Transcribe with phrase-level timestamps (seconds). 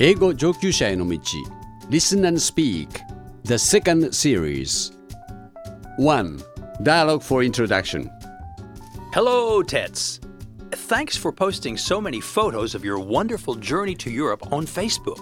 [0.00, 1.18] 英語上級者への道
[1.90, 2.88] Listen and Speak
[3.44, 4.92] The second series
[5.98, 6.42] 1.
[6.82, 8.10] Dialogue for Introduction
[9.12, 10.20] Hello, Tets.
[10.72, 15.18] Thanks for posting so many photos of your wonderful journey to Europe on Facebook.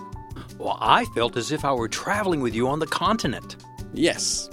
[0.59, 3.57] Well, I felt as if I were traveling with you on the continent.
[3.93, 4.51] Yes.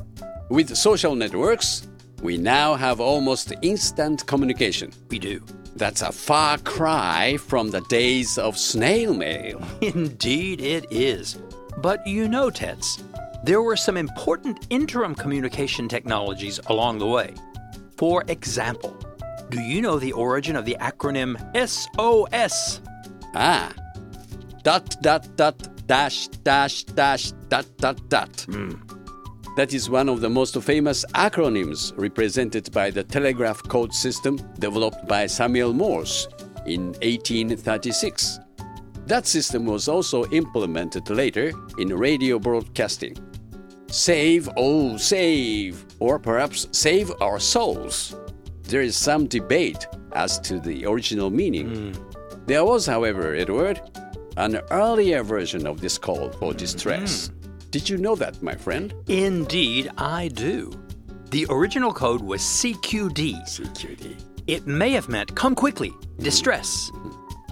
[0.49, 1.87] With social networks,
[2.21, 4.91] we now have almost instant communication.
[5.09, 5.43] We do.
[5.76, 9.62] That's a far cry from the days of snail mail.
[9.82, 11.38] Indeed, it is.
[11.76, 13.04] But you know, Tets,
[13.44, 17.34] there were some important interim communication technologies along the way.
[17.98, 18.96] For example,
[19.50, 22.80] do you know the origin of the acronym SOS?
[23.34, 23.70] Ah.
[24.62, 28.46] Dot, dot, dot, dash, dash, dash, dot, dot, dot.
[29.56, 35.08] That is one of the most famous acronyms represented by the telegraph code system developed
[35.08, 36.28] by Samuel Morse
[36.66, 38.38] in 1836.
[39.06, 43.16] That system was also implemented later in radio broadcasting.
[43.86, 48.14] Save, oh, save, or perhaps save our souls.
[48.64, 51.94] There is some debate as to the original meaning.
[51.94, 52.46] Hmm.
[52.46, 53.80] There was, however, Edward,
[54.36, 57.28] an earlier version of this call for distress.
[57.28, 57.35] Hmm.
[57.76, 58.94] Did you know that, my friend?
[59.06, 60.72] Indeed, I do.
[61.28, 63.42] The original code was CQD.
[63.46, 64.18] CQD.
[64.46, 66.90] It may have meant come quickly, distress.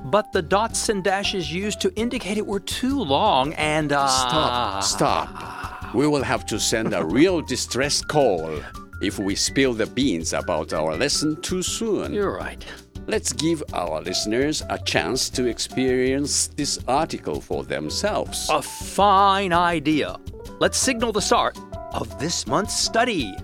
[0.07, 4.83] But the dots and dashes used to indicate it were too long and uh Stop,
[4.83, 5.95] stop.
[5.95, 8.63] We will have to send a real distress call
[9.03, 12.15] if we spill the beans about our lesson too soon.
[12.15, 12.65] You're right.
[13.07, 18.49] Let's give our listeners a chance to experience this article for themselves.
[18.51, 20.17] A fine idea.
[20.59, 21.59] Let's signal the start
[21.93, 23.37] of this month's study.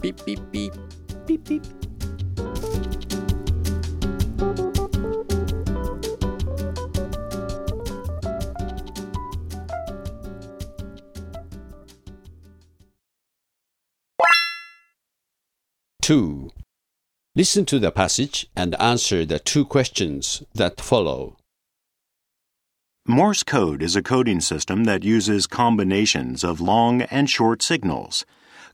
[0.00, 0.72] Beep, beep, beep.
[1.24, 1.64] Beep beep.
[16.02, 16.50] Two.
[17.36, 21.36] Listen to the passage and answer the two questions that follow.
[23.08, 28.24] Morse code is a coding system that uses combinations of long and short signals,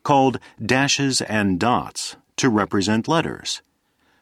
[0.03, 3.63] called dashes and dots, to represent letters.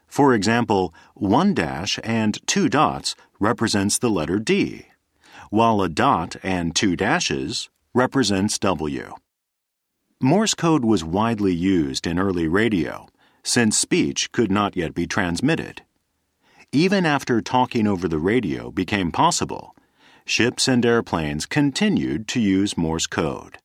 [0.06, 4.87] For example, one dash and two dots represents the letter D,
[5.50, 9.16] while a dot and two dashes represents W.
[10.21, 13.09] Morse code was widely used in early radio,
[13.43, 15.82] since speech could not yet be transmitted.
[16.72, 19.75] Even after talking over the radio became possible,
[20.25, 23.59] ships and airplanes continued to use Morse code.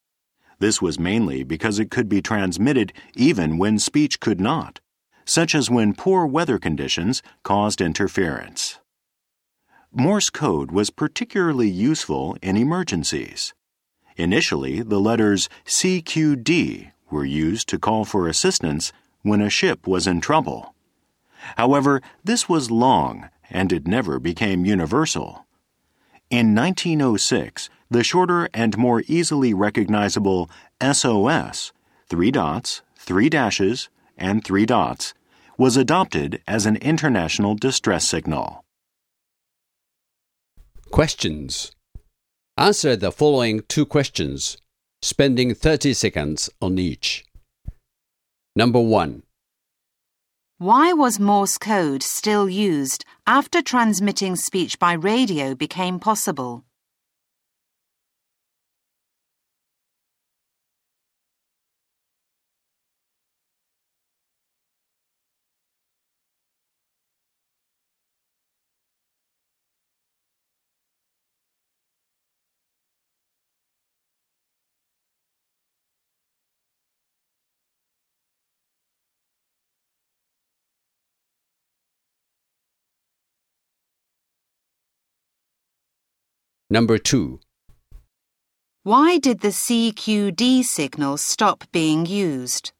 [0.59, 4.79] This was mainly because it could be transmitted even when speech could not,
[5.25, 8.79] such as when poor weather conditions caused interference.
[9.91, 13.53] Morse code was particularly useful in emergencies.
[14.15, 20.21] Initially, the letters CQD were used to call for assistance when a ship was in
[20.21, 20.75] trouble.
[21.57, 25.45] However, this was long and it never became universal.
[26.29, 30.49] In 1906, the shorter and more easily recognizable
[30.81, 31.71] SOS,
[32.07, 35.13] three dots, three dashes, and three dots,
[35.57, 38.65] was adopted as an international distress signal.
[40.89, 41.71] Questions.
[42.57, 44.57] Answer the following two questions,
[45.01, 47.25] spending 30 seconds on each.
[48.55, 49.23] Number one.
[50.59, 56.63] Why was Morse code still used after transmitting speech by radio became possible?
[86.73, 87.39] Number two.
[88.81, 92.71] Why did the CQD signal stop being used?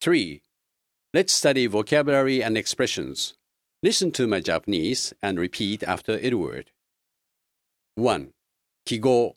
[0.00, 0.42] Three.
[1.12, 3.34] Let's study vocabulary and expressions.
[3.82, 6.70] Listen to my Japanese and repeat after Edward.
[7.96, 8.32] 1.
[8.84, 9.34] 記号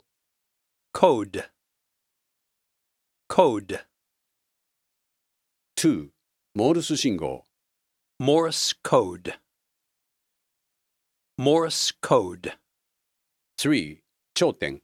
[0.93, 1.45] code,
[3.27, 3.79] code,
[5.75, 6.09] 2.
[6.55, 7.45] モールス信号
[8.19, 9.35] Morse code,
[11.37, 12.53] Morse code,
[13.57, 14.01] 3.
[14.33, 14.81] 頂点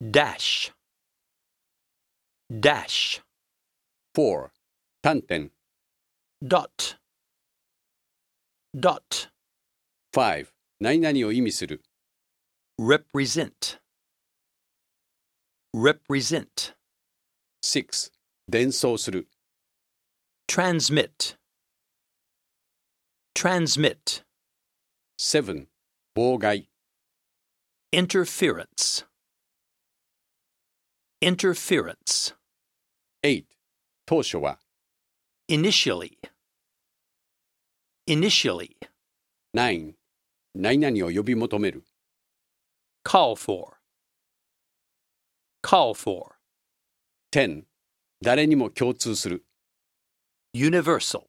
[0.00, 0.72] dash,
[2.50, 3.20] dash,
[4.14, 4.50] 4.
[5.02, 5.50] 端点
[6.42, 6.96] dot,
[8.74, 9.28] dot,
[10.12, 10.46] 5.
[10.80, 11.82] 何々を意味する
[12.78, 13.78] represent,
[15.74, 16.74] represent,
[17.62, 18.10] 6.
[18.48, 19.28] 伝送する
[20.48, 21.36] transmit,
[23.34, 24.24] transmit,
[25.18, 25.66] 7.
[26.16, 26.68] 妨害
[27.92, 29.04] interference,
[31.22, 32.34] interference,
[33.22, 33.53] 8.
[34.05, 34.59] 当初は
[35.49, 36.17] initially,
[38.07, 38.75] initially,
[39.55, 39.95] 9.
[40.53, 41.83] 何々を呼び求める
[43.03, 43.77] call for,
[45.63, 46.35] call for,
[47.31, 47.63] 10.
[48.21, 49.43] 誰にも共通する
[50.53, 51.23] universal,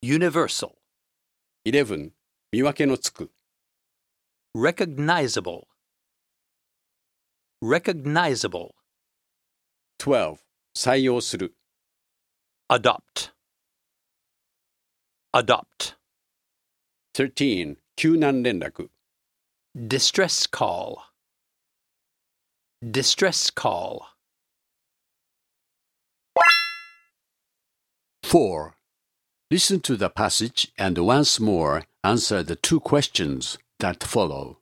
[0.00, 0.76] universal,
[1.64, 2.12] 11.
[2.52, 3.32] 見分けのつく
[4.56, 5.64] recognizable,
[7.60, 8.74] recognizable,
[9.98, 10.38] 12.
[10.75, 11.55] 採用する
[12.69, 13.31] adopt,
[15.33, 15.95] adopt,
[17.13, 17.77] 13.
[17.95, 18.89] 救難連絡
[19.75, 20.97] distress call,
[22.81, 24.15] distress call,
[28.23, 28.75] 4.
[29.49, 34.59] Listen to the passage and once more answer the two questions that follow.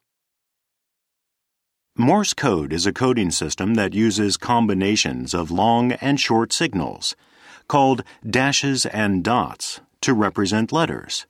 [1.99, 7.15] Morse code is a coding system that uses combinations of long and short signals,
[7.69, 11.27] called dashes and dots, to represent letters.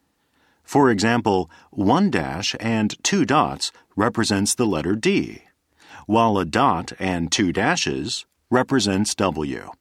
[0.62, 5.42] For example, one dash and two dots represents the letter D,
[6.06, 9.72] while a dot and two dashes represents W.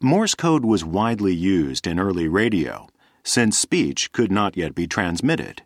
[0.00, 2.88] Morse code was widely used in early radio,
[3.22, 5.62] since speech could not yet be transmitted.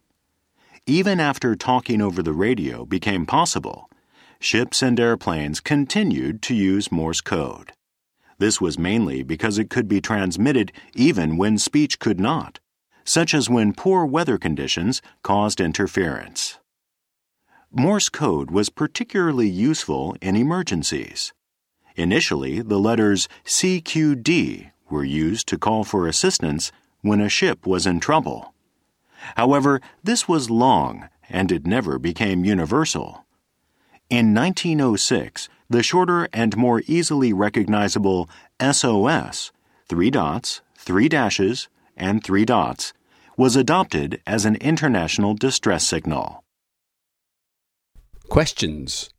[0.87, 3.89] Even after talking over the radio became possible,
[4.41, 7.73] ships and airplanes continued to use Morse code.
[8.39, 12.59] This was mainly because it could be transmitted even when speech could not,
[13.05, 16.59] such as when poor weather conditions caused interference.
[17.71, 21.35] Morse code was particularly useful in emergencies.
[21.95, 26.73] Initially, the letters CQD were used to call for assistance
[27.03, 28.55] when a ship was in trouble.
[29.37, 33.27] However, this was long and it never became universal.
[34.11, 38.29] In 1906, the shorter and more easily recognizable
[38.61, 39.53] SOS,
[39.89, 42.93] three dots, three dashes, and three dots,
[43.37, 46.43] was adopted as an international distress signal.
[48.29, 49.11] Questions.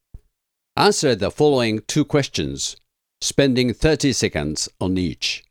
[0.75, 2.75] Answer the following two questions,
[3.21, 5.45] spending 30 seconds on each.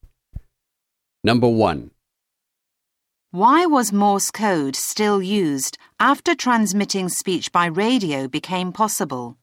[1.24, 1.90] Number 1.
[3.32, 9.38] Why was Morse code still used after transmitting speech by radio became possible?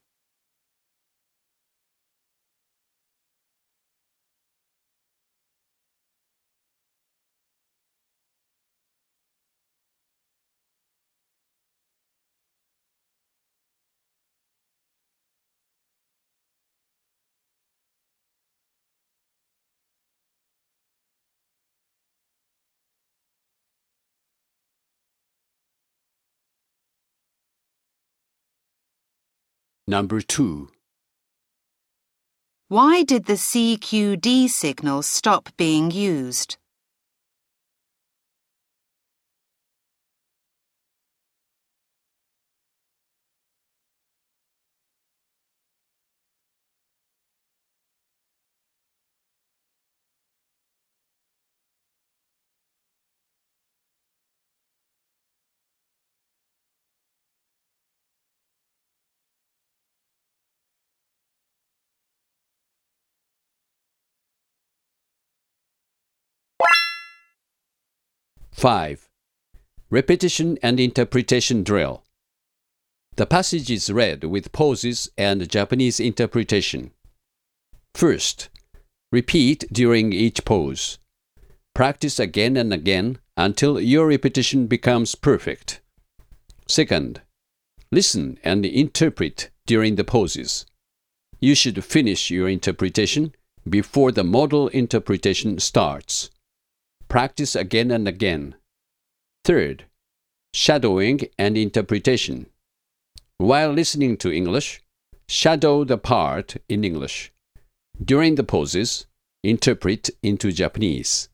[29.90, 30.68] Number 2.
[32.68, 36.58] Why did the CQD signal stop being used?
[68.58, 69.08] Five.
[69.92, 72.04] Repetition and interpretation drill.
[73.16, 76.90] The passage is read with pauses and Japanese interpretation.
[77.94, 78.50] First,
[79.12, 80.98] repeat during each pause.
[81.76, 85.80] Practice again and again until your repetition becomes perfect.
[86.68, 87.22] Second,
[87.92, 90.66] listen and interpret during the pauses.
[91.40, 93.36] You should finish your interpretation
[93.70, 96.32] before the model interpretation starts.
[97.10, 98.56] Practice again and again.
[99.46, 99.86] Third,
[100.54, 102.48] shadowing and interpretation.
[103.38, 104.82] While listening to English,
[105.30, 107.32] shadow the part in English.
[108.04, 109.06] During the pauses,
[109.44, 111.30] interpret into Japanese.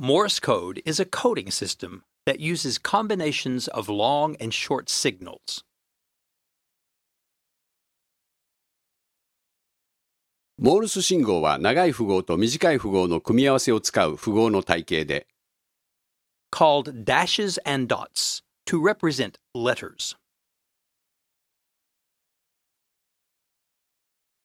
[0.00, 5.62] Morse code is a coding system that uses combinations of long and short signals.
[10.64, 15.26] モールス信号は長い符号と短い符号の組み合わせを使う符号の体系で、
[16.52, 20.16] called dashes and dots to represent letters.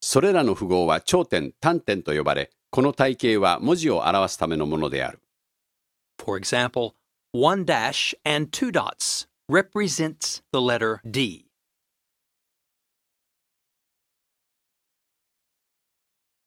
[0.01, 5.19] それらの符号は頂点、端点と呼ばれ、この体系は文字を表すためのものである。
[6.17, 6.93] For example,
[7.31, 11.46] one dash and two dots represents the letter D.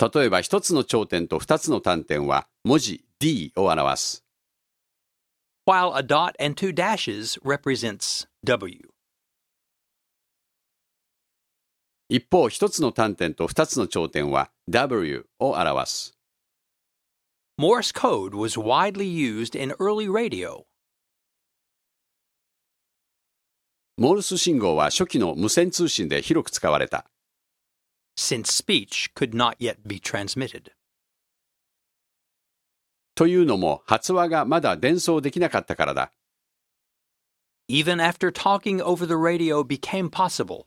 [0.01, 4.25] 例えば一つの頂点と二つの端点は文字 D を表す。
[5.71, 8.91] while a dot and two dashes represents W.
[12.09, 16.19] 一方、一つの端点と二つの頂点は W を表す。
[17.57, 20.65] Morse code was widely used in early radio.
[23.97, 27.05] モールス信号は初期の無線通信で広く使われた。
[28.20, 30.72] since speech could not yet be transmitted.
[33.16, 36.12] というのも発話がまだ伝送できなかったからだ。
[37.68, 40.66] Even after talking over the radio became possible,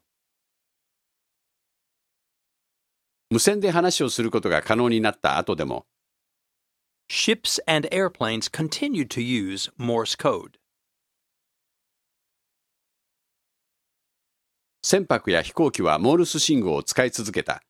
[3.30, 5.86] 無線で話をすることが可能になった後でも、
[7.10, 10.58] ships and airplanes continued to use Morse code.
[14.83, 17.63] 船舶や飛行機はモールス信号を使い続けた。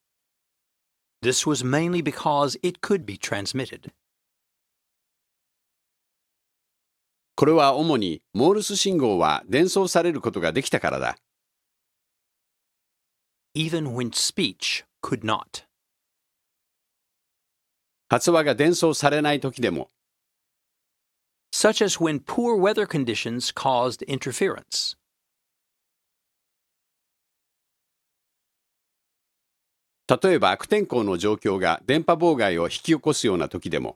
[1.22, 3.92] This was mainly because it could be transmitted.
[7.36, 11.16] これは主にモールス信号は伝送されることができたからだ。
[13.56, 15.66] even when speech could not.
[18.10, 19.90] 発話が伝送されない時でも、
[21.52, 24.96] such as when poor weather conditions caused interference.
[30.22, 33.96] 例えば悪天候の状況が電波妨害を引き起こすような時でも、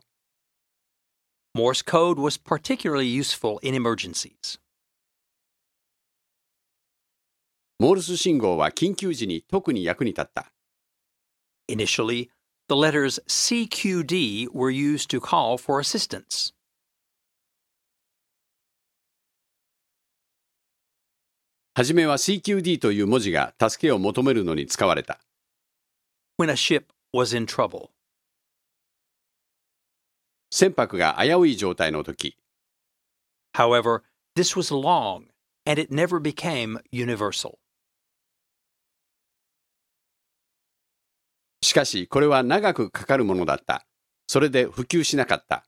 [1.55, 4.59] Morse code was particularly useful in emergencies.
[7.79, 10.51] モールス信号は緊急時に特に役に立った。
[11.69, 12.29] Initially,
[12.67, 16.53] the letters CQD were used to call for assistance.
[21.75, 25.19] はじめは CQD という文字が助けを求めるのに使われた。
[26.36, 27.90] when a ship was in trouble.
[30.50, 32.36] 船舶が危うい状態の時、
[33.54, 34.02] However,
[34.34, 35.26] this was long
[35.66, 37.58] and it never became universal.
[41.62, 43.86] しかしこれは長くかかるものだった。
[44.26, 45.64] それで普及しなかった。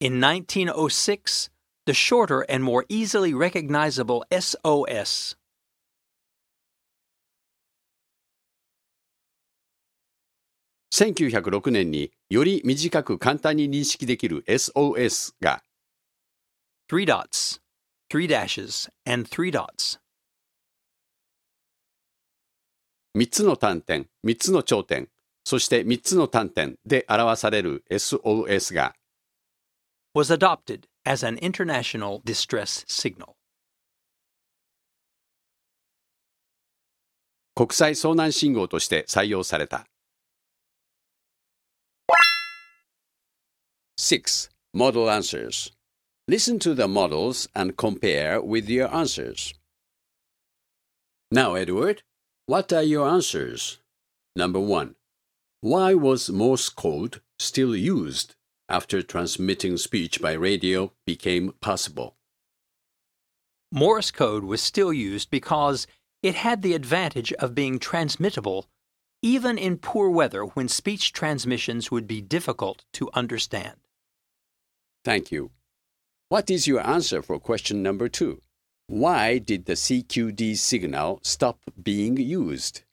[0.00, 1.50] In 1906,
[1.86, 5.36] the shorter and more easily recognizable SOS
[10.93, 15.63] 1906年により短く簡単に認識できる SOS が
[16.89, 17.61] three dots,
[18.11, 19.99] three dashes, and three dots
[23.17, 25.07] 3つの端点、3つの頂点、
[25.45, 28.93] そして3つの端点で表される SOS が
[30.13, 33.35] was adopted as an international distress signal.
[37.55, 39.85] 国際遭難信号として採用された。
[43.97, 44.49] 6.
[44.73, 45.71] Model answers.
[46.27, 49.53] Listen to the models and compare with your answers.
[51.31, 52.03] Now, Edward,
[52.45, 53.77] what are your answers?
[54.35, 54.95] Number 1.
[55.61, 58.35] Why was Morse code still used
[58.67, 62.15] after transmitting speech by radio became possible?
[63.71, 65.87] Morse code was still used because
[66.23, 68.67] it had the advantage of being transmittable
[69.21, 73.77] even in poor weather when speech transmissions would be difficult to understand.
[75.03, 75.51] Thank you.
[76.29, 78.41] What is your answer for question number two?
[78.87, 82.83] Why did the CQD signal stop being used?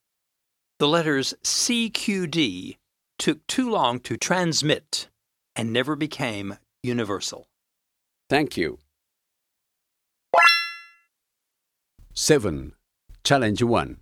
[0.79, 2.77] The letters CQD
[3.19, 5.09] took too long to transmit
[5.57, 7.49] and never became universal.
[8.31, 8.79] Thank you.
[12.15, 12.73] 7.
[13.25, 13.97] Challenge 1.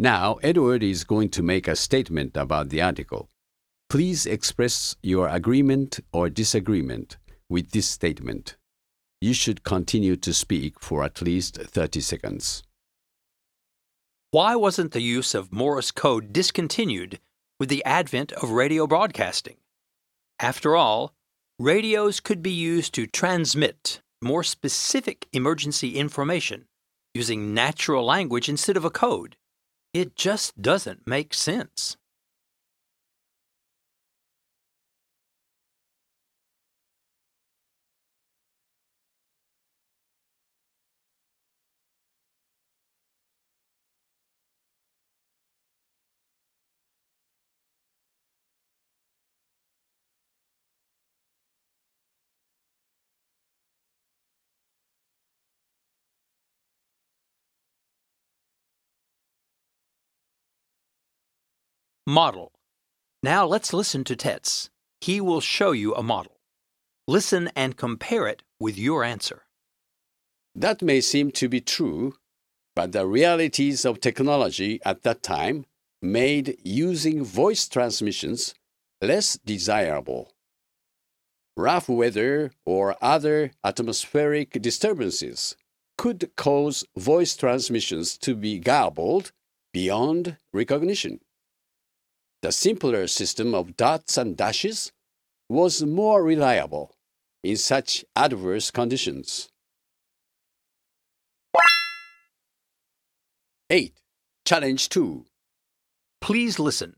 [0.00, 3.28] Now, Edward is going to make a statement about the article.
[3.90, 7.16] Please express your agreement or disagreement
[7.48, 8.56] with this statement.
[9.20, 12.62] you should continue to speak for at least 30 seconds.
[14.30, 17.18] Why wasn't the use of Morse code discontinued
[17.58, 19.56] with the advent of radio broadcasting?
[20.38, 21.14] After all,
[21.58, 26.66] radios could be used to transmit more specific emergency information
[27.14, 29.34] using natural language instead of a code.
[29.94, 31.96] It just doesn't make sense.
[62.08, 62.52] Model.
[63.22, 64.70] Now let's listen to Tets.
[64.98, 66.40] He will show you a model.
[67.06, 69.42] Listen and compare it with your answer.
[70.54, 72.14] That may seem to be true,
[72.74, 75.66] but the realities of technology at that time
[76.00, 78.54] made using voice transmissions
[79.02, 80.32] less desirable.
[81.58, 85.56] Rough weather or other atmospheric disturbances
[85.98, 89.32] could cause voice transmissions to be garbled
[89.74, 91.20] beyond recognition.
[92.40, 94.92] The simpler system of dots and dashes
[95.48, 96.94] was more reliable
[97.42, 99.48] in such adverse conditions.
[103.70, 104.00] 8.
[104.44, 105.24] Challenge 2.
[106.20, 106.96] Please listen.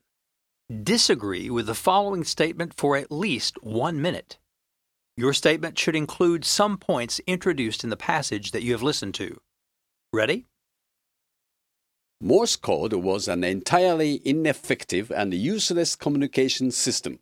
[0.82, 4.38] Disagree with the following statement for at least one minute.
[5.16, 9.40] Your statement should include some points introduced in the passage that you have listened to.
[10.12, 10.47] Ready?
[12.22, 17.18] Morse code was an entirely ineffective and useless communication system.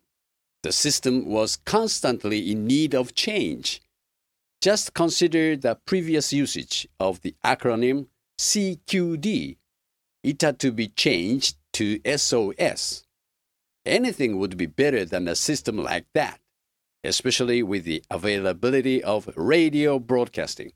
[0.61, 3.81] The system was constantly in need of change.
[4.61, 8.07] Just consider the previous usage of the acronym
[8.37, 9.55] CQD.
[10.21, 13.05] It had to be changed to SOS.
[13.85, 16.41] Anything would be better than a system like that,
[17.05, 20.73] especially with the availability of radio broadcasting.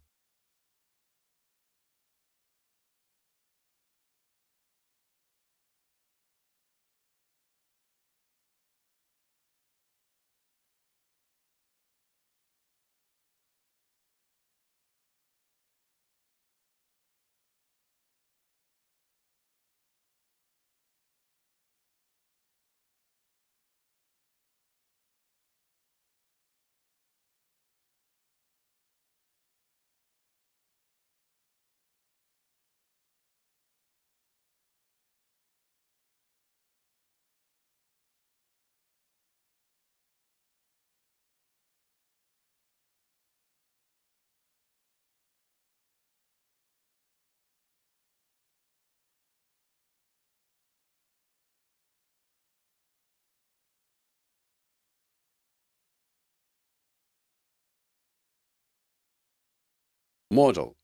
[60.34, 60.76] Model.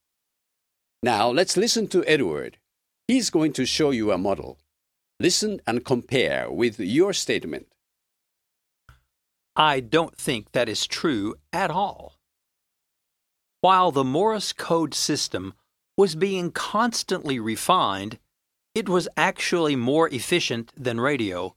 [1.01, 2.57] Now let's listen to Edward.
[3.07, 4.59] He's going to show you a model.
[5.19, 7.67] Listen and compare with your statement.
[9.55, 12.19] I don't think that is true at all.
[13.61, 15.53] While the Morse code system
[15.97, 18.19] was being constantly refined,
[18.73, 21.55] it was actually more efficient than radio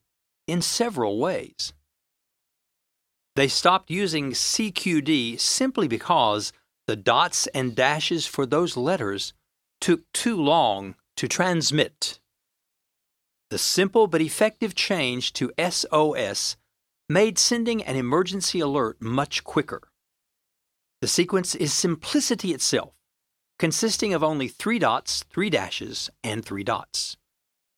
[0.49, 1.73] in several ways.
[3.37, 6.53] They stopped using CQD simply because
[6.87, 9.33] the dots and dashes for those letters
[9.81, 12.21] took too long to transmit.
[13.51, 16.57] The simple but effective change to SOS
[17.09, 19.83] made sending an emergency alert much quicker.
[21.01, 22.95] The sequence is simplicity itself,
[23.59, 27.17] consisting of only three dots, three dashes, and three dots.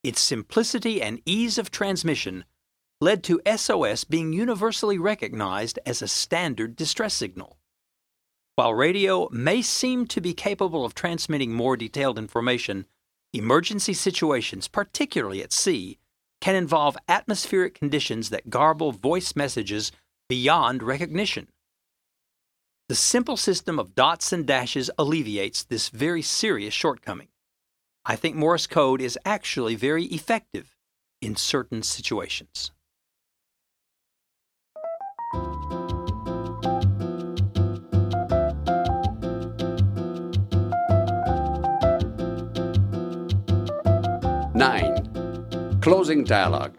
[0.02, 2.44] Its simplicity and ease of transmission
[3.00, 7.58] led to SOS being universally recognized as a standard distress signal.
[8.56, 12.86] While radio may seem to be capable of transmitting more detailed information,
[13.32, 15.98] emergency situations, particularly at sea,
[16.40, 19.90] can involve atmospheric conditions that garble voice messages
[20.28, 21.48] beyond recognition.
[22.88, 27.28] The simple system of dots and dashes alleviates this very serious shortcoming.
[28.04, 30.76] I think Morse code is actually very effective
[31.20, 32.70] in certain situations.
[45.84, 46.74] Closing dialogue.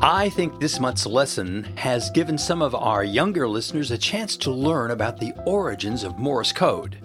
[0.00, 4.50] I think this month's lesson has given some of our younger listeners a chance to
[4.50, 7.02] learn about the origins of Morse code.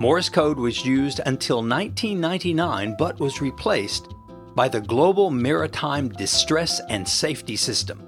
[0.00, 4.14] Morse code was used until 1999 but was replaced
[4.54, 8.02] by the Global Maritime Distress and Safety System.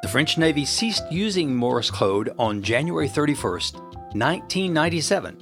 [0.00, 3.74] The French Navy ceased using Morse code on January 31st,
[4.14, 5.36] 1997.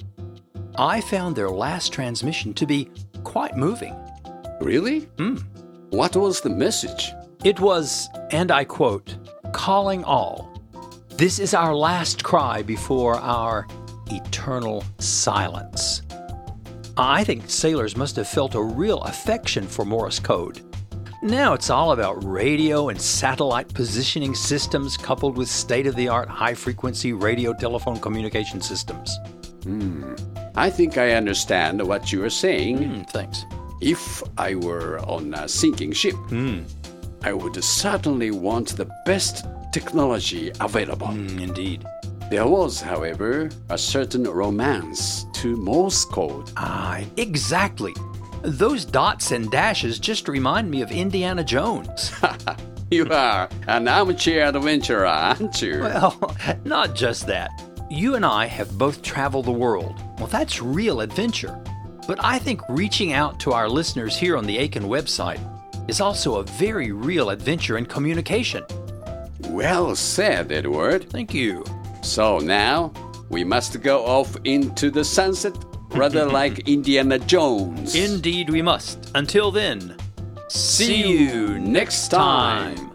[0.77, 2.91] I found their last transmission to be
[3.23, 3.95] quite moving.
[4.59, 5.07] Really?
[5.17, 5.37] Hmm.
[5.91, 7.13] What was the message?
[7.45, 9.15] It was, and I quote,
[9.53, 10.53] calling all.
[11.15, 13.65] This is our last cry before our
[14.07, 16.01] eternal silence.
[16.97, 20.61] I think sailors must have felt a real affection for Morse code.
[21.23, 26.27] Now it's all about radio and satellite positioning systems coupled with state of the art
[26.27, 29.17] high frequency radio telephone communication systems.
[29.63, 30.15] Hmm.
[30.55, 32.83] I think I understand what you are saying.
[32.83, 33.45] Hmm, thanks.
[33.81, 36.15] If I were on a sinking ship,
[37.23, 41.07] I would certainly want the best technology available.
[41.07, 41.85] Hmm, indeed.
[42.29, 46.51] There was, however, a certain romance to Morse code.
[46.57, 47.93] Ah, exactly.
[48.43, 52.11] Those dots and dashes just remind me of Indiana Jones.
[52.89, 55.81] You are an armchair adventurer, aren't you?
[55.81, 57.49] Well, not just that.
[57.89, 59.93] You and I have both traveled the world.
[60.17, 61.61] Well, that's real adventure.
[62.07, 65.39] But I think reaching out to our listeners here on the Eiken website
[65.89, 68.63] is also a very real adventure in communication.
[69.49, 71.09] Well said, Edward.
[71.09, 71.63] Thank you.
[72.01, 72.93] So now
[73.29, 75.53] we must go off into the sunset,
[75.89, 77.95] rather like Indiana Jones.
[77.95, 79.11] Indeed, we must.
[79.15, 79.97] Until then,
[80.49, 82.86] See you next time.